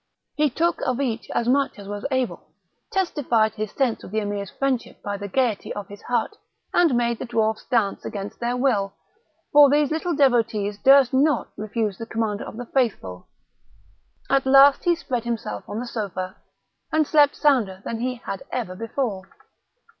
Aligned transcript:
He 0.33 0.49
took 0.49 0.81
of 0.83 0.99
each 0.99 1.29
as 1.29 1.47
much 1.47 1.77
as 1.77 1.85
he 1.85 1.89
was 1.91 2.07
able, 2.09 2.49
testified 2.91 3.53
his 3.53 3.71
sense 3.71 4.03
of 4.03 4.09
the 4.09 4.17
Emir's 4.17 4.49
friendship 4.49 4.99
by 5.03 5.15
the 5.15 5.27
gaiety 5.27 5.71
of 5.75 5.89
his 5.89 6.01
heart, 6.01 6.35
and 6.73 6.95
made 6.97 7.19
the 7.19 7.25
dwarfs 7.25 7.65
dance 7.69 8.03
against 8.03 8.39
their 8.39 8.57
will, 8.57 8.95
for 9.51 9.69
these 9.69 9.91
little 9.91 10.15
devotees 10.15 10.79
durst 10.79 11.13
not 11.13 11.49
refuse 11.55 11.99
the 11.99 12.07
Commander 12.07 12.45
of 12.45 12.57
the 12.57 12.65
Faithful; 12.65 13.27
at 14.27 14.47
last 14.47 14.85
he 14.85 14.95
spread 14.95 15.23
himself 15.23 15.69
on 15.69 15.79
the 15.79 15.85
sofa, 15.85 16.35
and 16.91 17.05
slept 17.05 17.35
sounder 17.35 17.83
than 17.85 17.99
he 17.99 18.15
had 18.15 18.41
ever 18.51 18.73
before. 18.73 19.29